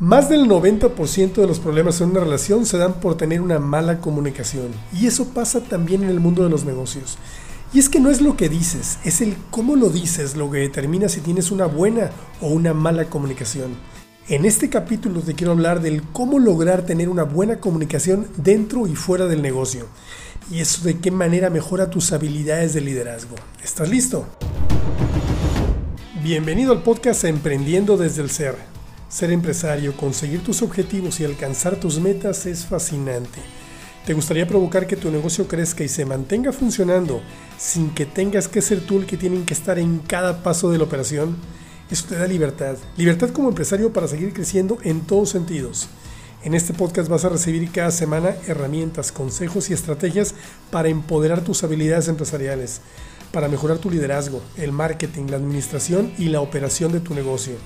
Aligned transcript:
Más 0.00 0.30
del 0.30 0.48
90% 0.48 1.34
de 1.34 1.46
los 1.46 1.60
problemas 1.60 2.00
en 2.00 2.12
una 2.12 2.20
relación 2.20 2.64
se 2.64 2.78
dan 2.78 3.00
por 3.00 3.18
tener 3.18 3.42
una 3.42 3.58
mala 3.58 4.00
comunicación. 4.00 4.68
Y 4.98 5.06
eso 5.06 5.28
pasa 5.34 5.60
también 5.60 6.02
en 6.02 6.08
el 6.08 6.20
mundo 6.20 6.42
de 6.42 6.48
los 6.48 6.64
negocios. 6.64 7.18
Y 7.74 7.80
es 7.80 7.90
que 7.90 8.00
no 8.00 8.08
es 8.08 8.22
lo 8.22 8.34
que 8.34 8.48
dices, 8.48 8.98
es 9.04 9.20
el 9.20 9.36
cómo 9.50 9.76
lo 9.76 9.90
dices 9.90 10.36
lo 10.36 10.50
que 10.50 10.56
determina 10.56 11.10
si 11.10 11.20
tienes 11.20 11.50
una 11.50 11.66
buena 11.66 12.12
o 12.40 12.48
una 12.48 12.72
mala 12.72 13.10
comunicación. 13.10 13.72
En 14.26 14.46
este 14.46 14.70
capítulo 14.70 15.20
te 15.20 15.34
quiero 15.34 15.52
hablar 15.52 15.82
del 15.82 16.02
cómo 16.02 16.38
lograr 16.38 16.86
tener 16.86 17.10
una 17.10 17.24
buena 17.24 17.60
comunicación 17.60 18.26
dentro 18.38 18.86
y 18.86 18.96
fuera 18.96 19.26
del 19.26 19.42
negocio. 19.42 19.86
Y 20.50 20.60
eso 20.60 20.82
de 20.82 20.98
qué 20.98 21.10
manera 21.10 21.50
mejora 21.50 21.90
tus 21.90 22.12
habilidades 22.12 22.72
de 22.72 22.80
liderazgo. 22.80 23.36
¿Estás 23.62 23.90
listo? 23.90 24.24
Bienvenido 26.22 26.72
al 26.72 26.82
podcast 26.82 27.24
Emprendiendo 27.24 27.98
desde 27.98 28.22
el 28.22 28.30
Ser 28.30 28.69
ser 29.10 29.32
empresario, 29.32 29.96
conseguir 29.96 30.42
tus 30.42 30.62
objetivos 30.62 31.18
y 31.20 31.24
alcanzar 31.24 31.76
tus 31.76 31.98
metas 31.98 32.46
es 32.46 32.64
fascinante. 32.64 33.40
¿Te 34.06 34.14
gustaría 34.14 34.46
provocar 34.46 34.86
que 34.86 34.96
tu 34.96 35.10
negocio 35.10 35.46
crezca 35.46 35.84
y 35.84 35.88
se 35.88 36.06
mantenga 36.06 36.52
funcionando 36.52 37.20
sin 37.58 37.90
que 37.90 38.06
tengas 38.06 38.48
que 38.48 38.62
ser 38.62 38.80
tú 38.80 38.98
el 38.98 39.06
que 39.06 39.18
tienen 39.18 39.44
que 39.44 39.52
estar 39.52 39.78
en 39.78 39.98
cada 39.98 40.42
paso 40.42 40.70
de 40.70 40.78
la 40.78 40.84
operación? 40.84 41.36
Eso 41.90 42.06
te 42.08 42.16
da 42.16 42.26
libertad. 42.26 42.76
Libertad 42.96 43.30
como 43.30 43.48
empresario 43.48 43.92
para 43.92 44.06
seguir 44.06 44.32
creciendo 44.32 44.78
en 44.84 45.00
todos 45.00 45.30
sentidos. 45.30 45.88
En 46.44 46.54
este 46.54 46.72
podcast 46.72 47.10
vas 47.10 47.24
a 47.24 47.28
recibir 47.30 47.70
cada 47.72 47.90
semana 47.90 48.34
herramientas, 48.46 49.12
consejos 49.12 49.68
y 49.68 49.74
estrategias 49.74 50.34
para 50.70 50.88
empoderar 50.88 51.42
tus 51.42 51.64
habilidades 51.64 52.08
empresariales, 52.08 52.80
para 53.32 53.48
mejorar 53.48 53.78
tu 53.78 53.90
liderazgo, 53.90 54.40
el 54.56 54.72
marketing, 54.72 55.26
la 55.26 55.36
administración 55.36 56.12
y 56.16 56.28
la 56.28 56.40
operación 56.40 56.92
de 56.92 57.00
tu 57.00 57.14
negocio. 57.14 57.56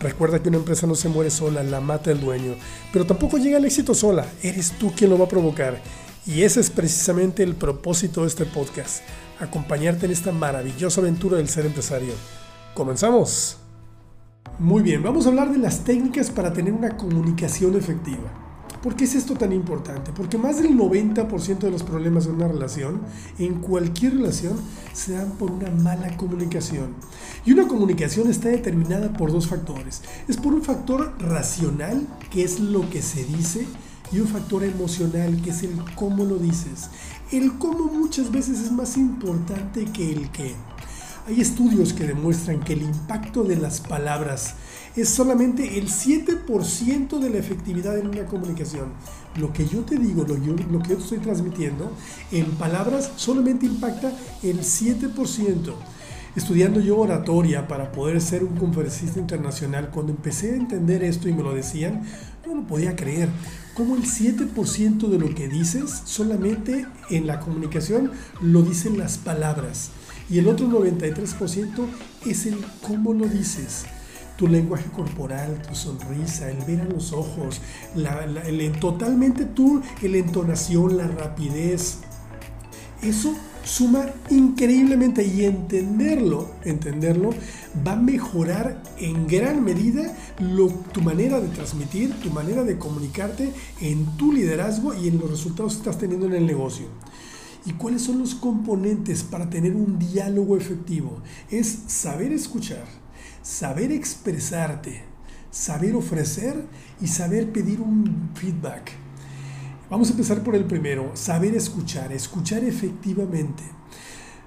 Recuerda 0.00 0.42
que 0.42 0.48
una 0.48 0.56
empresa 0.56 0.86
no 0.86 0.94
se 0.94 1.10
muere 1.10 1.30
sola, 1.30 1.62
la 1.62 1.82
mata 1.82 2.10
el 2.10 2.20
dueño, 2.20 2.54
pero 2.90 3.04
tampoco 3.04 3.36
llega 3.36 3.58
al 3.58 3.66
éxito 3.66 3.94
sola, 3.94 4.26
eres 4.42 4.72
tú 4.72 4.92
quien 4.96 5.10
lo 5.10 5.18
va 5.18 5.26
a 5.26 5.28
provocar. 5.28 5.78
Y 6.26 6.42
ese 6.42 6.60
es 6.60 6.70
precisamente 6.70 7.42
el 7.42 7.54
propósito 7.54 8.22
de 8.22 8.28
este 8.28 8.46
podcast, 8.46 9.02
acompañarte 9.38 10.06
en 10.06 10.12
esta 10.12 10.32
maravillosa 10.32 11.02
aventura 11.02 11.36
del 11.36 11.50
ser 11.50 11.66
empresario. 11.66 12.14
¡Comenzamos! 12.74 13.58
Muy 14.58 14.82
bien, 14.82 15.02
vamos 15.02 15.26
a 15.26 15.28
hablar 15.28 15.52
de 15.52 15.58
las 15.58 15.84
técnicas 15.84 16.30
para 16.30 16.52
tener 16.52 16.72
una 16.72 16.96
comunicación 16.96 17.76
efectiva. 17.76 18.49
¿Por 18.82 18.96
qué 18.96 19.04
es 19.04 19.14
esto 19.14 19.34
tan 19.34 19.52
importante? 19.52 20.10
Porque 20.10 20.38
más 20.38 20.62
del 20.62 20.74
90% 20.74 21.58
de 21.58 21.70
los 21.70 21.82
problemas 21.82 22.24
de 22.24 22.32
una 22.32 22.48
relación, 22.48 23.02
en 23.38 23.56
cualquier 23.56 24.14
relación, 24.14 24.56
se 24.94 25.12
dan 25.12 25.32
por 25.32 25.50
una 25.50 25.70
mala 25.70 26.16
comunicación. 26.16 26.94
Y 27.44 27.52
una 27.52 27.68
comunicación 27.68 28.30
está 28.30 28.48
determinada 28.48 29.12
por 29.12 29.32
dos 29.32 29.48
factores. 29.48 30.00
Es 30.28 30.38
por 30.38 30.54
un 30.54 30.62
factor 30.62 31.14
racional, 31.18 32.06
que 32.30 32.42
es 32.42 32.58
lo 32.58 32.88
que 32.88 33.02
se 33.02 33.22
dice, 33.24 33.66
y 34.12 34.20
un 34.20 34.28
factor 34.28 34.64
emocional, 34.64 35.42
que 35.42 35.50
es 35.50 35.62
el 35.62 35.72
cómo 35.94 36.24
lo 36.24 36.38
dices. 36.38 36.88
El 37.30 37.58
cómo 37.58 37.92
muchas 37.92 38.32
veces 38.32 38.60
es 38.60 38.72
más 38.72 38.96
importante 38.96 39.84
que 39.84 40.10
el 40.10 40.30
qué. 40.30 40.54
Hay 41.28 41.40
estudios 41.40 41.92
que 41.92 42.06
demuestran 42.06 42.60
que 42.60 42.72
el 42.72 42.82
impacto 42.82 43.44
de 43.44 43.56
las 43.56 43.82
palabras 43.82 44.54
es 44.96 45.08
solamente 45.08 45.78
el 45.78 45.88
7% 45.88 47.18
de 47.18 47.30
la 47.30 47.38
efectividad 47.38 47.96
en 47.98 48.08
una 48.08 48.26
comunicación. 48.26 48.88
Lo 49.36 49.52
que 49.52 49.66
yo 49.66 49.80
te 49.80 49.96
digo, 49.96 50.24
lo, 50.24 50.82
que 50.82 50.88
yo 50.88 50.98
estoy 50.98 51.18
transmitiendo, 51.18 51.92
en 52.32 52.46
palabras 52.52 53.12
solamente 53.16 53.66
impacta 53.66 54.12
el 54.42 54.60
7%. 54.60 55.74
Estudiando 56.36 56.80
yo 56.80 56.96
oratoria 56.98 57.66
para 57.66 57.90
poder 57.90 58.20
ser 58.20 58.44
un 58.44 58.56
conferencista 58.56 59.18
internacional, 59.18 59.90
cuando 59.90 60.12
empecé 60.12 60.52
a 60.52 60.56
entender 60.56 61.02
esto 61.02 61.28
y 61.28 61.32
me 61.32 61.42
lo 61.42 61.54
decían, 61.54 62.02
no 62.46 62.54
lo 62.54 62.66
podía 62.66 62.96
creer. 62.96 63.28
Como 63.74 63.96
el 63.96 64.04
7% 64.04 65.08
de 65.08 65.18
lo 65.18 65.34
que 65.34 65.48
dices 65.48 66.02
solamente 66.04 66.86
en 67.10 67.26
la 67.26 67.40
comunicación 67.40 68.12
lo 68.40 68.62
dicen 68.62 68.98
las 68.98 69.18
palabras. 69.18 69.90
Y 70.28 70.38
el 70.38 70.48
otro 70.48 70.68
93% 70.68 71.86
es 72.26 72.46
el 72.46 72.58
cómo 72.86 73.12
lo 73.12 73.26
dices 73.26 73.86
tu 74.40 74.48
lenguaje 74.48 74.88
corporal, 74.96 75.60
tu 75.68 75.74
sonrisa, 75.74 76.50
el 76.50 76.64
ver 76.64 76.80
a 76.80 76.84
los 76.86 77.12
ojos, 77.12 77.60
totalmente 78.80 79.44
tú, 79.44 79.82
la 80.00 80.16
entonación, 80.16 80.96
la 80.96 81.06
rapidez. 81.08 81.98
Eso 83.02 83.34
suma 83.62 84.06
increíblemente 84.30 85.22
y 85.26 85.44
entenderlo, 85.44 86.52
entenderlo 86.64 87.34
va 87.86 87.92
a 87.92 87.96
mejorar 87.96 88.82
en 88.96 89.26
gran 89.26 89.62
medida 89.62 90.10
tu 90.94 91.02
manera 91.02 91.38
de 91.38 91.48
transmitir, 91.48 92.14
tu 92.20 92.30
manera 92.30 92.64
de 92.64 92.78
comunicarte 92.78 93.52
en 93.82 94.06
tu 94.16 94.32
liderazgo 94.32 94.94
y 94.94 95.08
en 95.08 95.18
los 95.18 95.28
resultados 95.28 95.74
que 95.74 95.80
estás 95.80 95.98
teniendo 95.98 96.24
en 96.24 96.32
el 96.32 96.46
negocio. 96.46 96.86
¿Y 97.66 97.72
cuáles 97.72 98.00
son 98.00 98.20
los 98.20 98.34
componentes 98.34 99.22
para 99.22 99.50
tener 99.50 99.76
un 99.76 99.98
diálogo 99.98 100.56
efectivo? 100.56 101.18
Es 101.50 101.80
saber 101.88 102.32
escuchar, 102.32 102.86
saber 103.42 103.92
expresarte, 103.92 105.02
saber 105.50 105.94
ofrecer 105.94 106.64
y 107.00 107.06
saber 107.06 107.52
pedir 107.52 107.80
un 107.80 108.30
feedback. 108.34 108.92
Vamos 109.90 110.08
a 110.08 110.12
empezar 110.12 110.42
por 110.44 110.54
el 110.54 110.64
primero, 110.64 111.10
saber 111.14 111.54
escuchar, 111.54 112.12
escuchar 112.12 112.62
efectivamente. 112.64 113.62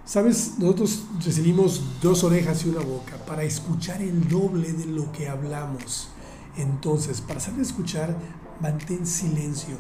Sabes, 0.05 0.53
nosotros 0.57 1.03
recibimos 1.23 1.81
dos 2.01 2.23
orejas 2.23 2.65
y 2.65 2.69
una 2.69 2.81
boca 2.81 3.17
para 3.25 3.43
escuchar 3.43 4.01
el 4.01 4.27
doble 4.27 4.71
de 4.71 4.85
lo 4.85 5.11
que 5.11 5.29
hablamos. 5.29 6.09
Entonces, 6.57 7.21
para 7.21 7.39
saber 7.39 7.61
escuchar, 7.61 8.17
mantén 8.61 9.07
silencio. 9.07 9.77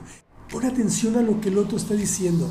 Pon 0.49 0.65
atención 0.65 1.15
a 1.17 1.21
lo 1.21 1.39
que 1.39 1.49
el 1.49 1.57
otro 1.57 1.77
está 1.77 1.93
diciendo. 1.93 2.49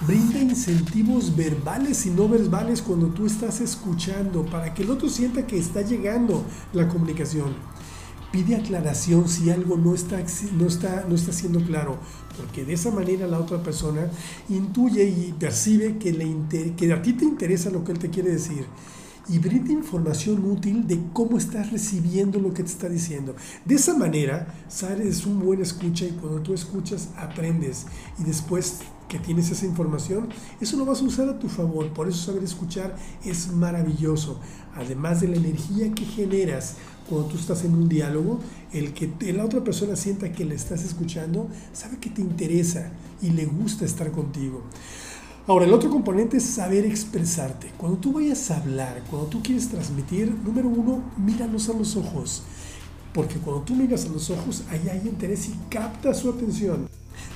Brinda 0.00 0.40
incentivos 0.40 1.34
verbales 1.34 2.04
y 2.04 2.10
no 2.10 2.28
verbales 2.28 2.82
cuando 2.82 3.06
tú 3.08 3.26
estás 3.26 3.60
escuchando 3.60 4.44
para 4.44 4.74
que 4.74 4.82
el 4.82 4.90
otro 4.90 5.08
sienta 5.08 5.46
que 5.46 5.56
está 5.56 5.82
llegando 5.82 6.44
la 6.72 6.88
comunicación. 6.88 7.54
Pide 8.32 8.56
aclaración 8.56 9.28
si 9.28 9.50
algo 9.50 9.76
no 9.76 9.94
está, 9.94 10.20
no 10.58 10.66
está, 10.66 11.06
no 11.08 11.14
está 11.14 11.32
siendo 11.32 11.60
claro, 11.64 11.98
porque 12.36 12.64
de 12.64 12.72
esa 12.72 12.90
manera 12.90 13.28
la 13.28 13.38
otra 13.38 13.62
persona 13.62 14.10
intuye 14.48 15.04
y 15.04 15.32
percibe 15.38 15.96
que, 15.98 16.12
le 16.12 16.74
que 16.76 16.92
a 16.92 17.00
ti 17.00 17.12
te 17.12 17.24
interesa 17.24 17.70
lo 17.70 17.84
que 17.84 17.92
él 17.92 17.98
te 18.00 18.10
quiere 18.10 18.32
decir 18.32 18.66
y 19.28 19.38
brinda 19.38 19.72
información 19.72 20.44
útil 20.44 20.86
de 20.86 21.00
cómo 21.12 21.38
estás 21.38 21.72
recibiendo 21.72 22.38
lo 22.38 22.52
que 22.52 22.62
te 22.62 22.70
está 22.70 22.88
diciendo. 22.88 23.34
De 23.64 23.76
esa 23.76 23.96
manera, 23.96 24.54
sales 24.68 25.24
un 25.26 25.40
buen 25.40 25.62
escucha 25.62 26.04
y 26.04 26.12
cuando 26.12 26.40
tú 26.40 26.52
escuchas, 26.52 27.08
aprendes 27.16 27.86
y 28.18 28.24
después 28.24 28.80
que 29.08 29.18
tienes 29.18 29.50
esa 29.50 29.66
información, 29.66 30.28
eso 30.60 30.76
lo 30.76 30.84
vas 30.84 31.00
a 31.00 31.04
usar 31.04 31.28
a 31.28 31.38
tu 31.38 31.48
favor. 31.48 31.92
Por 31.92 32.08
eso 32.08 32.32
saber 32.32 32.42
escuchar 32.42 32.96
es 33.24 33.52
maravilloso. 33.52 34.40
Además 34.74 35.20
de 35.20 35.28
la 35.28 35.36
energía 35.36 35.92
que 35.92 36.04
generas 36.04 36.76
cuando 37.08 37.28
tú 37.28 37.36
estás 37.36 37.64
en 37.64 37.74
un 37.74 37.88
diálogo, 37.88 38.40
el 38.72 38.94
que 38.94 39.32
la 39.32 39.44
otra 39.44 39.62
persona 39.62 39.94
sienta 39.94 40.32
que 40.32 40.44
le 40.44 40.54
estás 40.54 40.82
escuchando, 40.84 41.48
sabe 41.72 41.98
que 41.98 42.10
te 42.10 42.22
interesa 42.22 42.92
y 43.20 43.30
le 43.30 43.44
gusta 43.46 43.84
estar 43.84 44.10
contigo. 44.10 44.62
Ahora, 45.46 45.66
el 45.66 45.74
otro 45.74 45.90
componente 45.90 46.38
es 46.38 46.44
saber 46.44 46.86
expresarte. 46.86 47.70
Cuando 47.76 47.98
tú 47.98 48.14
vayas 48.14 48.50
a 48.50 48.56
hablar, 48.56 49.02
cuando 49.10 49.28
tú 49.28 49.42
quieres 49.42 49.68
transmitir, 49.68 50.34
número 50.42 50.68
uno, 50.70 51.02
míranos 51.18 51.68
a 51.68 51.74
los 51.74 51.96
ojos. 51.96 52.44
Porque 53.12 53.34
cuando 53.34 53.62
tú 53.62 53.74
miras 53.74 54.06
a 54.06 54.08
los 54.08 54.30
ojos, 54.30 54.64
ahí 54.70 54.88
hay 54.88 55.06
interés 55.06 55.50
y 55.50 55.54
capta 55.68 56.14
su 56.14 56.30
atención. 56.30 56.88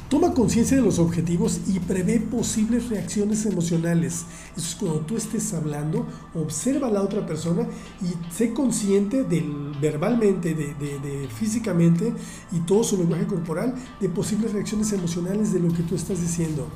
Toma 0.09 0.33
conciencia 0.33 0.75
de 0.79 0.83
los 0.83 0.99
objetivos 0.99 1.61
y 1.67 1.81
prevé 1.81 2.19
posibles 2.19 2.89
reacciones 2.89 3.45
emocionales. 3.45 4.25
Eso 4.57 4.67
es 4.67 4.75
cuando 4.75 5.01
tú 5.01 5.19
estés 5.19 5.53
hablando, 5.53 6.07
observa 6.35 6.89
a 6.89 6.91
la 6.91 7.03
otra 7.03 7.27
persona 7.27 7.69
y 8.01 8.33
sé 8.33 8.55
consciente 8.55 9.23
del, 9.25 9.77
verbalmente, 9.83 10.55
de, 10.55 10.73
de, 10.73 11.29
físicamente 11.29 12.15
y 12.53 12.61
todo 12.61 12.83
su 12.85 12.97
lenguaje 12.97 13.27
corporal 13.27 13.75
de 14.01 14.09
posibles 14.09 14.55
reacciones 14.55 14.91
emocionales 14.95 15.53
de 15.53 15.61
lo 15.61 15.69
que 15.75 15.83
tú 15.83 15.95
estás 15.95 16.23
diciendo. 16.23 16.69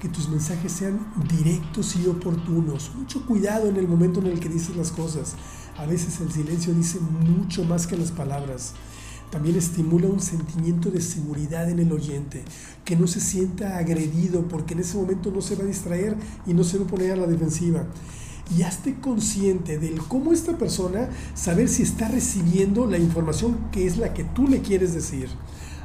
Que 0.00 0.08
tus 0.08 0.28
mensajes 0.30 0.72
sean 0.72 1.12
directos 1.28 1.94
y 1.96 2.06
oportunos. 2.08 2.90
Mucho 2.96 3.26
cuidado 3.26 3.68
en 3.68 3.76
el 3.76 3.86
momento 3.86 4.20
en 4.20 4.28
el 4.28 4.40
que 4.40 4.48
dices 4.48 4.74
las 4.74 4.90
cosas. 4.90 5.34
A 5.76 5.84
veces 5.84 6.20
el 6.20 6.32
silencio 6.32 6.72
dice 6.72 6.98
mucho 7.00 7.64
más 7.64 7.86
que 7.86 7.98
las 7.98 8.10
palabras. 8.10 8.72
También 9.30 9.56
estimula 9.56 10.08
un 10.08 10.20
sentimiento 10.20 10.90
de 10.90 11.00
seguridad 11.00 11.70
en 11.70 11.78
el 11.78 11.92
oyente, 11.92 12.42
que 12.84 12.96
no 12.96 13.06
se 13.06 13.20
sienta 13.20 13.78
agredido 13.78 14.48
porque 14.48 14.74
en 14.74 14.80
ese 14.80 14.96
momento 14.96 15.30
no 15.30 15.40
se 15.40 15.54
va 15.54 15.62
a 15.62 15.66
distraer 15.66 16.16
y 16.46 16.54
no 16.54 16.64
se 16.64 16.78
va 16.78 16.84
a 16.84 16.88
poner 16.88 17.12
a 17.12 17.16
la 17.16 17.26
defensiva. 17.26 17.84
Y 18.56 18.62
hazte 18.62 18.98
consciente 19.00 19.78
del 19.78 20.02
cómo 20.02 20.32
esta 20.32 20.58
persona 20.58 21.10
saber 21.34 21.68
si 21.68 21.82
está 21.82 22.08
recibiendo 22.08 22.86
la 22.86 22.98
información 22.98 23.68
que 23.70 23.86
es 23.86 23.98
la 23.98 24.12
que 24.14 24.24
tú 24.24 24.48
le 24.48 24.62
quieres 24.62 24.94
decir. 24.94 25.28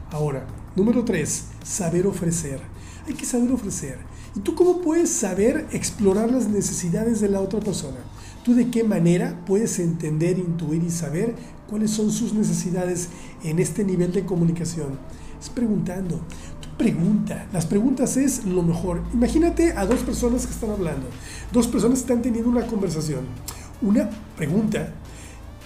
Ahora, 0.10 0.48
número 0.76 1.04
tres, 1.04 1.46
saber 1.64 2.08
ofrecer. 2.08 2.75
Hay 3.08 3.14
que 3.14 3.26
saber 3.26 3.52
ofrecer. 3.52 3.98
¿Y 4.36 4.40
tú 4.40 4.56
cómo 4.56 4.82
puedes 4.82 5.10
saber 5.10 5.68
explorar 5.72 6.32
las 6.32 6.48
necesidades 6.48 7.22
de 7.22 7.30
la 7.30 7.42
otra 7.42 7.60
persona? 7.60 7.98
¿Tú 8.44 8.54
de 8.54 8.70
qué 8.70 8.84
manera 8.84 9.44
puedes 9.46 9.80
entender, 9.80 10.38
intuir 10.38 10.84
y 10.84 10.92
saber 10.92 11.36
cuáles 11.68 11.92
son 11.92 12.12
sus 12.12 12.34
necesidades 12.34 13.10
en 13.44 13.60
este 13.60 13.84
nivel 13.84 14.12
de 14.12 14.26
comunicación. 14.26 14.98
Es 15.42 15.50
preguntando. 15.50 16.18
Tú 16.62 16.70
pregunta. 16.78 17.48
Las 17.52 17.66
preguntas 17.66 18.18
es 18.18 18.46
lo 18.46 18.62
mejor. 18.62 19.02
Imagínate 19.14 19.74
a 19.74 19.86
dos 19.86 20.00
personas 20.02 20.46
que 20.46 20.54
están 20.54 20.72
hablando. 20.72 21.08
Dos 21.52 21.68
personas 21.68 22.00
están 22.00 22.22
teniendo 22.22 22.50
una 22.50 22.66
conversación. 22.68 23.22
Una 23.82 24.10
pregunta 24.38 24.94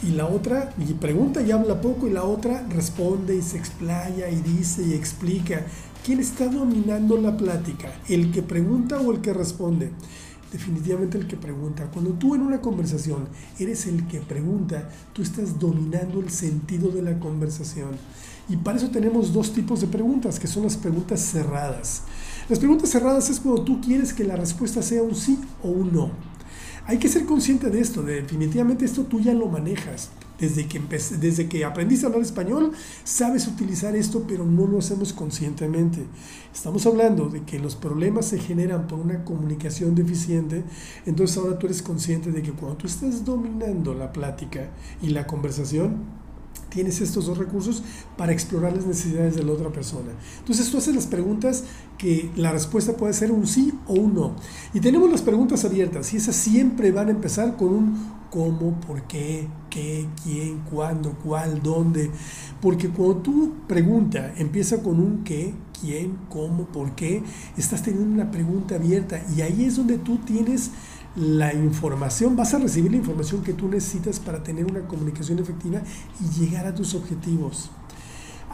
y 0.01 0.11
la 0.11 0.27
otra 0.27 0.73
y 0.77 0.93
pregunta 0.93 1.41
y 1.41 1.51
habla 1.51 1.81
poco 1.81 2.07
y 2.07 2.11
la 2.11 2.23
otra 2.23 2.65
responde 2.69 3.35
y 3.35 3.41
se 3.41 3.57
explaya 3.57 4.29
y 4.29 4.41
dice 4.41 4.83
y 4.83 4.93
explica. 4.93 5.65
¿Quién 6.05 6.19
está 6.19 6.47
dominando 6.47 7.17
la 7.17 7.35
plática? 7.35 7.93
¿El 8.07 8.31
que 8.31 8.41
pregunta 8.41 8.99
o 8.99 9.11
el 9.11 9.21
que 9.21 9.33
responde? 9.33 9.91
definitivamente 10.51 11.17
el 11.17 11.27
que 11.27 11.37
pregunta. 11.37 11.89
Cuando 11.93 12.11
tú 12.11 12.35
en 12.35 12.41
una 12.41 12.61
conversación 12.61 13.27
eres 13.59 13.85
el 13.85 14.07
que 14.07 14.19
pregunta, 14.19 14.89
tú 15.13 15.21
estás 15.21 15.59
dominando 15.59 16.19
el 16.19 16.29
sentido 16.29 16.89
de 16.89 17.01
la 17.01 17.19
conversación. 17.19 17.91
Y 18.47 18.57
para 18.57 18.77
eso 18.77 18.89
tenemos 18.89 19.31
dos 19.31 19.53
tipos 19.53 19.81
de 19.81 19.87
preguntas, 19.87 20.39
que 20.39 20.47
son 20.47 20.63
las 20.63 20.75
preguntas 20.75 21.21
cerradas. 21.21 22.03
Las 22.49 22.57
preguntas 22.57 22.89
cerradas 22.89 23.29
es 23.29 23.39
cuando 23.39 23.61
tú 23.61 23.79
quieres 23.79 24.13
que 24.13 24.23
la 24.23 24.35
respuesta 24.35 24.81
sea 24.81 25.03
un 25.03 25.15
sí 25.15 25.39
o 25.61 25.69
un 25.69 25.93
no. 25.93 26.11
Hay 26.89 26.97
que 26.97 27.07
ser 27.07 27.27
consciente 27.27 27.69
de 27.69 27.81
esto, 27.81 28.01
definitivamente 28.01 28.83
esto 28.83 29.03
tú 29.03 29.19
ya 29.19 29.31
lo 29.35 29.45
manejas. 29.45 30.09
Desde 30.39 30.67
que, 30.67 30.79
desde 30.79 31.47
que 31.47 31.63
aprendiste 31.63 32.07
a 32.07 32.09
hablar 32.09 32.23
español, 32.23 32.71
sabes 33.03 33.45
utilizar 33.45 33.95
esto, 33.95 34.25
pero 34.27 34.43
no 34.43 34.65
lo 34.65 34.79
hacemos 34.79 35.13
conscientemente. 35.13 36.07
Estamos 36.51 36.87
hablando 36.87 37.29
de 37.29 37.43
que 37.43 37.59
los 37.59 37.75
problemas 37.75 38.25
se 38.25 38.39
generan 38.39 38.87
por 38.87 38.97
una 38.97 39.23
comunicación 39.23 39.93
deficiente, 39.93 40.63
entonces 41.05 41.37
ahora 41.37 41.59
tú 41.59 41.67
eres 41.67 41.83
consciente 41.83 42.31
de 42.31 42.41
que 42.41 42.53
cuando 42.53 42.77
tú 42.77 42.87
estás 42.87 43.23
dominando 43.23 43.93
la 43.93 44.11
plática 44.11 44.71
y 44.99 45.09
la 45.09 45.27
conversación, 45.27 45.97
tienes 46.69 47.01
estos 47.01 47.25
dos 47.25 47.37
recursos 47.37 47.83
para 48.17 48.31
explorar 48.31 48.75
las 48.75 48.85
necesidades 48.85 49.35
de 49.35 49.43
la 49.43 49.51
otra 49.53 49.69
persona. 49.69 50.11
Entonces 50.39 50.69
tú 50.69 50.77
haces 50.77 50.95
las 50.95 51.07
preguntas 51.07 51.63
que 51.97 52.29
la 52.35 52.51
respuesta 52.51 52.93
puede 52.93 53.13
ser 53.13 53.31
un 53.31 53.47
sí 53.47 53.73
o 53.87 53.93
un 53.93 54.13
no. 54.13 54.35
Y 54.73 54.79
tenemos 54.79 55.09
las 55.11 55.21
preguntas 55.21 55.65
abiertas 55.65 56.13
y 56.13 56.17
esas 56.17 56.35
siempre 56.35 56.91
van 56.91 57.07
a 57.07 57.11
empezar 57.11 57.57
con 57.57 57.69
un 57.69 58.19
cómo, 58.29 58.79
por 58.81 59.03
qué, 59.03 59.47
qué, 59.69 60.07
quién, 60.23 60.59
cuándo, 60.69 61.17
cuál, 61.23 61.61
dónde. 61.61 62.11
Porque 62.61 62.89
cuando 62.89 63.17
tu 63.17 63.53
pregunta 63.67 64.33
empieza 64.37 64.81
con 64.81 64.99
un 64.99 65.23
qué, 65.23 65.53
quién, 65.79 66.17
cómo, 66.29 66.65
por 66.67 66.93
qué, 66.95 67.23
estás 67.57 67.81
teniendo 67.83 68.13
una 68.13 68.31
pregunta 68.31 68.75
abierta 68.75 69.21
y 69.35 69.41
ahí 69.41 69.65
es 69.65 69.75
donde 69.75 69.97
tú 69.97 70.17
tienes 70.17 70.71
la 71.15 71.53
información, 71.53 72.35
vas 72.35 72.53
a 72.53 72.59
recibir 72.59 72.91
la 72.91 72.97
información 72.97 73.43
que 73.43 73.53
tú 73.53 73.67
necesitas 73.67 74.19
para 74.19 74.43
tener 74.43 74.65
una 74.65 74.81
comunicación 74.81 75.39
efectiva 75.39 75.81
y 76.19 76.39
llegar 76.39 76.65
a 76.67 76.75
tus 76.75 76.93
objetivos. 76.93 77.71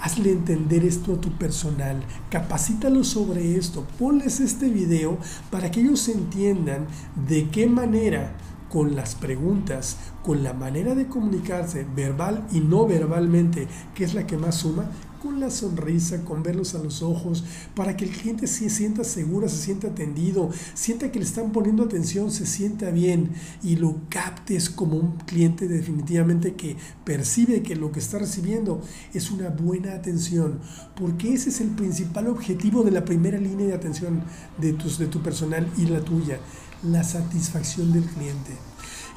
Hazle 0.02 0.31
entender 0.31 0.84
esto 0.84 1.13
a 1.13 1.22
tu 1.22 1.31
personal, 1.38 2.04
capacítalo 2.30 3.04
sobre 3.04 3.56
esto, 3.57 3.86
ponles 3.98 4.40
este 4.42 4.69
video 4.69 5.18
para 5.50 5.72
que 5.72 5.80
ellos 5.80 6.07
entiendan 6.10 6.86
de 7.28 7.50
qué 7.50 7.68
manera 7.68 8.36
con 8.69 8.96
las 8.96 9.16
preguntas, 9.16 9.98
con 10.25 10.44
la 10.44 10.54
manera 10.54 10.95
de 10.95 11.06
comunicarse 11.06 11.86
verbal 11.95 12.48
y 12.51 12.60
no 12.60 12.88
verbalmente, 12.88 13.68
que 13.94 14.04
es 14.04 14.16
la 14.16 14.25
que 14.25 14.38
más 14.38 14.56
suma, 14.56 14.89
con 15.22 15.39
la 15.39 15.51
sonrisa, 15.51 16.25
con 16.25 16.42
verlos 16.42 16.74
a 16.74 16.80
los 16.80 17.04
ojos, 17.04 17.44
para 17.75 17.95
que 17.95 18.06
el 18.06 18.12
cliente 18.12 18.48
se 18.48 18.72
sienta 18.72 19.04
seguro, 19.04 19.48
se 19.48 19.57
sienta 19.57 19.89
atendido, 19.89 20.50
sienta 20.74 21.12
que 21.12 21.19
le 21.19 21.25
están 21.25 21.51
poniendo 21.51 21.83
atención, 21.83 22.31
se 22.31 22.48
sienta 22.48 22.89
bien 22.89 23.33
y 23.62 23.75
lo 23.75 23.98
captes 24.10 24.68
como 24.72 24.98
un 24.98 25.18
cliente 25.27 25.68
definitivamente 25.68 26.56
que 26.56 26.75
percibe 27.04 27.62
que 27.62 27.75
lo 27.75 27.92
que 27.92 28.00
está 28.00 28.18
recibiendo 28.18 28.81
es 29.13 29.30
una 29.30 29.50
buena 29.50 29.94
atención, 29.94 30.60
porque 30.95 31.33
ese 31.33 31.50
es 31.50 31.62
el 31.62 31.69
principal 31.69 32.28
objetivo 32.30 32.83
de 32.83 32.92
la 32.92 33.06
primera 33.06 33.38
línea 33.38 33.68
de 33.68 33.75
atención 33.75 34.24
de, 34.57 34.74
tus, 34.74 34.98
de 34.98 35.06
tu 35.06 35.21
personal 35.21 35.68
y 35.78 35.86
la 35.86 36.01
tuya, 36.01 36.39
la 36.81 37.04
satisfacción 37.04 37.94
del 37.94 38.06
cliente. 38.06 38.54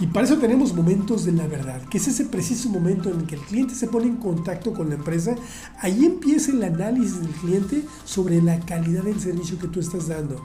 Y 0.01 0.07
para 0.07 0.27
eso 0.27 0.39
tenemos 0.39 0.75
momentos 0.75 1.25
de 1.25 1.33
la 1.33 1.49
verdad, 1.49 1.83
que 1.89 1.99
es 1.99 2.07
ese 2.07 2.25
preciso 2.25 2.69
momento 2.69 3.11
en 3.11 3.21
el 3.21 3.27
que 3.27 3.35
el 3.35 3.41
cliente 3.41 3.75
se 3.75 3.89
pone 3.89 4.07
en 4.07 4.17
contacto 4.17 4.73
con 4.73 4.91
la 4.91 4.95
empresa. 4.95 5.35
Ahí 5.81 6.05
empieza 6.05 6.53
el 6.53 6.63
análisis 6.63 7.21
del 7.21 7.33
cliente 7.33 7.85
sobre 8.05 8.41
la 8.41 8.61
calidad 8.61 9.03
del 9.03 9.19
servicio 9.19 9.59
que 9.59 9.67
tú 9.67 9.81
estás 9.81 10.07
dando. 10.07 10.41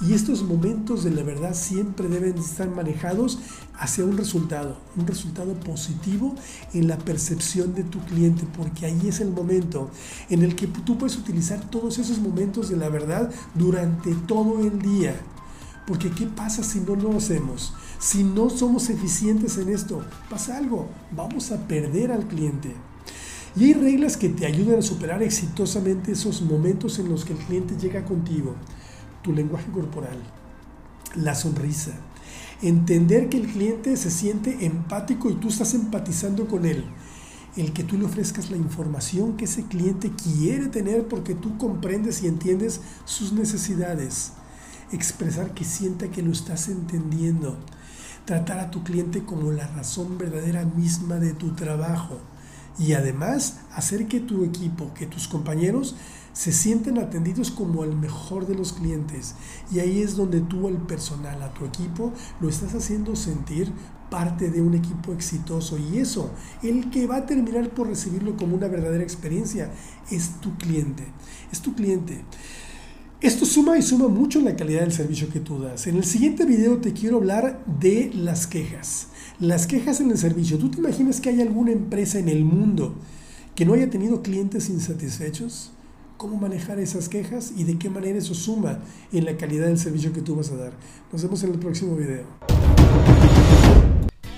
Y 0.00 0.14
estos 0.14 0.42
momentos 0.42 1.04
de 1.04 1.10
la 1.10 1.22
verdad 1.22 1.54
siempre 1.54 2.08
deben 2.08 2.38
estar 2.38 2.68
manejados 2.70 3.38
hacia 3.78 4.04
un 4.04 4.16
resultado, 4.16 4.78
un 4.96 5.06
resultado 5.06 5.54
positivo 5.54 6.34
en 6.72 6.88
la 6.88 6.98
percepción 6.98 7.74
de 7.74 7.84
tu 7.84 8.00
cliente, 8.00 8.46
porque 8.56 8.86
ahí 8.86 9.08
es 9.08 9.20
el 9.20 9.30
momento 9.30 9.90
en 10.28 10.42
el 10.42 10.56
que 10.56 10.66
tú 10.66 10.98
puedes 10.98 11.16
utilizar 11.16 11.68
todos 11.70 11.98
esos 11.98 12.18
momentos 12.18 12.68
de 12.68 12.76
la 12.76 12.88
verdad 12.88 13.30
durante 13.54 14.14
todo 14.26 14.60
el 14.60 14.80
día. 14.80 15.14
Porque 15.86 16.10
¿qué 16.10 16.26
pasa 16.26 16.62
si 16.62 16.80
no 16.80 16.94
lo 16.94 17.16
hacemos? 17.16 17.72
Si 17.98 18.22
no 18.22 18.48
somos 18.48 18.90
eficientes 18.90 19.58
en 19.58 19.70
esto, 19.70 20.04
pasa 20.30 20.56
algo, 20.56 20.88
vamos 21.10 21.50
a 21.50 21.66
perder 21.66 22.12
al 22.12 22.28
cliente. 22.28 22.72
Y 23.56 23.64
hay 23.64 23.72
reglas 23.74 24.16
que 24.16 24.28
te 24.28 24.46
ayudan 24.46 24.78
a 24.78 24.82
superar 24.82 25.20
exitosamente 25.20 26.12
esos 26.12 26.42
momentos 26.42 27.00
en 27.00 27.08
los 27.08 27.24
que 27.24 27.32
el 27.32 27.40
cliente 27.40 27.76
llega 27.76 28.04
contigo. 28.04 28.54
Tu 29.22 29.32
lenguaje 29.32 29.68
corporal, 29.72 30.16
la 31.16 31.34
sonrisa, 31.34 31.92
entender 32.62 33.28
que 33.28 33.38
el 33.38 33.48
cliente 33.48 33.96
se 33.96 34.12
siente 34.12 34.64
empático 34.64 35.28
y 35.28 35.34
tú 35.34 35.48
estás 35.48 35.74
empatizando 35.74 36.46
con 36.46 36.66
él. 36.66 36.84
El 37.56 37.72
que 37.72 37.82
tú 37.82 37.98
le 37.98 38.04
ofrezcas 38.04 38.52
la 38.52 38.56
información 38.56 39.36
que 39.36 39.46
ese 39.46 39.64
cliente 39.64 40.12
quiere 40.12 40.68
tener 40.68 41.08
porque 41.08 41.34
tú 41.34 41.58
comprendes 41.58 42.22
y 42.22 42.28
entiendes 42.28 42.80
sus 43.04 43.32
necesidades 43.32 44.34
expresar 44.92 45.52
que 45.52 45.64
sienta 45.64 46.08
que 46.08 46.22
lo 46.22 46.32
estás 46.32 46.68
entendiendo, 46.68 47.58
tratar 48.28 48.58
a 48.58 48.70
tu 48.70 48.84
cliente 48.84 49.24
como 49.24 49.52
la 49.52 49.66
razón 49.68 50.18
verdadera 50.18 50.62
misma 50.66 51.14
de 51.14 51.32
tu 51.32 51.54
trabajo 51.54 52.18
y 52.78 52.92
además 52.92 53.60
hacer 53.72 54.06
que 54.06 54.20
tu 54.20 54.44
equipo, 54.44 54.92
que 54.92 55.06
tus 55.06 55.28
compañeros 55.28 55.96
se 56.34 56.52
sienten 56.52 56.98
atendidos 56.98 57.50
como 57.50 57.84
el 57.84 57.96
mejor 57.96 58.46
de 58.46 58.54
los 58.54 58.74
clientes. 58.74 59.34
Y 59.72 59.78
ahí 59.78 60.02
es 60.02 60.14
donde 60.14 60.42
tú 60.42 60.68
al 60.68 60.76
personal, 60.76 61.40
a 61.42 61.54
tu 61.54 61.64
equipo, 61.64 62.12
lo 62.38 62.50
estás 62.50 62.74
haciendo 62.74 63.16
sentir 63.16 63.72
parte 64.10 64.50
de 64.50 64.60
un 64.60 64.74
equipo 64.74 65.14
exitoso. 65.14 65.78
Y 65.78 65.96
eso, 65.96 66.30
el 66.62 66.90
que 66.90 67.06
va 67.06 67.16
a 67.16 67.26
terminar 67.26 67.70
por 67.70 67.88
recibirlo 67.88 68.36
como 68.36 68.56
una 68.56 68.68
verdadera 68.68 69.02
experiencia, 69.02 69.72
es 70.10 70.38
tu 70.42 70.54
cliente. 70.58 71.06
Es 71.50 71.62
tu 71.62 71.74
cliente. 71.74 72.26
Esto 73.20 73.46
suma 73.46 73.76
y 73.76 73.82
suma 73.82 74.06
mucho 74.06 74.38
en 74.38 74.44
la 74.44 74.54
calidad 74.54 74.82
del 74.82 74.92
servicio 74.92 75.28
que 75.28 75.40
tú 75.40 75.60
das. 75.60 75.88
En 75.88 75.96
el 75.96 76.04
siguiente 76.04 76.44
video 76.44 76.78
te 76.78 76.92
quiero 76.92 77.16
hablar 77.16 77.64
de 77.66 78.12
las 78.14 78.46
quejas. 78.46 79.08
Las 79.40 79.66
quejas 79.66 80.00
en 80.00 80.12
el 80.12 80.18
servicio. 80.18 80.56
¿Tú 80.56 80.70
te 80.70 80.78
imaginas 80.78 81.20
que 81.20 81.30
hay 81.30 81.40
alguna 81.40 81.72
empresa 81.72 82.20
en 82.20 82.28
el 82.28 82.44
mundo 82.44 82.94
que 83.56 83.64
no 83.64 83.74
haya 83.74 83.90
tenido 83.90 84.22
clientes 84.22 84.68
insatisfechos? 84.68 85.72
¿Cómo 86.16 86.36
manejar 86.36 86.78
esas 86.78 87.08
quejas 87.08 87.52
y 87.56 87.64
de 87.64 87.76
qué 87.76 87.90
manera 87.90 88.18
eso 88.18 88.34
suma 88.34 88.84
en 89.12 89.24
la 89.24 89.36
calidad 89.36 89.66
del 89.66 89.78
servicio 89.78 90.12
que 90.12 90.22
tú 90.22 90.36
vas 90.36 90.52
a 90.52 90.56
dar? 90.56 90.72
Nos 91.12 91.20
vemos 91.20 91.42
en 91.42 91.50
el 91.50 91.58
próximo 91.58 91.96
video. 91.96 92.24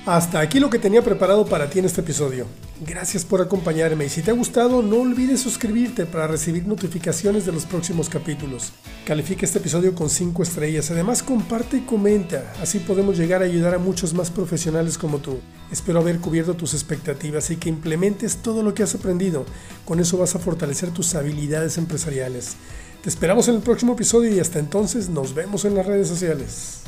Hasta 0.07 0.41
aquí 0.41 0.61
lo 0.61 0.71
que 0.71 0.79
tenía 0.79 1.03
preparado 1.03 1.45
para 1.45 1.69
ti 1.69 1.79
en 1.79 1.85
este 1.85 2.01
episodio. 2.01 2.47
Gracias 2.87 3.27
por 3.27 3.43
acompañarme 3.43 4.07
y 4.07 4.09
si 4.09 4.23
te 4.23 4.31
ha 4.31 4.35
gustado 4.35 4.81
no 4.81 4.97
olvides 4.97 5.41
suscribirte 5.41 6.07
para 6.07 6.27
recibir 6.27 6.67
notificaciones 6.67 7.45
de 7.45 7.53
los 7.53 7.67
próximos 7.67 8.09
capítulos. 8.09 8.73
Califica 9.05 9.45
este 9.45 9.59
episodio 9.59 9.95
con 9.95 10.09
5 10.09 10.43
estrellas, 10.43 10.91
además 10.91 11.23
comparte 11.23 11.77
y 11.77 11.81
comenta, 11.81 12.51
así 12.63 12.79
podemos 12.79 13.19
llegar 13.19 13.43
a 13.43 13.45
ayudar 13.45 13.75
a 13.75 13.79
muchos 13.79 14.15
más 14.15 14.31
profesionales 14.31 14.97
como 14.97 15.19
tú. 15.19 15.39
Espero 15.71 16.01
haber 16.01 16.19
cubierto 16.19 16.55
tus 16.55 16.73
expectativas 16.73 17.51
y 17.51 17.57
que 17.57 17.69
implementes 17.69 18.39
todo 18.39 18.63
lo 18.63 18.73
que 18.73 18.83
has 18.83 18.95
aprendido. 18.95 19.45
Con 19.85 20.01
eso 20.01 20.17
vas 20.17 20.35
a 20.35 20.39
fortalecer 20.39 20.93
tus 20.93 21.15
habilidades 21.15 21.77
empresariales. 21.77 22.57
Te 23.03 23.11
esperamos 23.11 23.49
en 23.49 23.57
el 23.57 23.61
próximo 23.61 23.93
episodio 23.93 24.35
y 24.35 24.41
hasta 24.41 24.61
entonces 24.61 25.11
nos 25.11 25.35
vemos 25.35 25.67
en 25.67 25.75
las 25.75 25.85
redes 25.85 26.09
sociales. 26.09 26.81